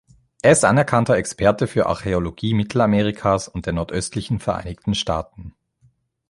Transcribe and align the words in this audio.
Er 0.41 0.51
ist 0.53 0.65
anerkannter 0.65 1.15
Experte 1.15 1.67
für 1.67 1.85
Archäologie 1.85 2.55
Mittelamerikas 2.55 3.47
und 3.47 3.67
der 3.67 3.73
nordöstlichen 3.73 4.39
Vereinigten 4.39 4.95
Staaten. 4.95 5.53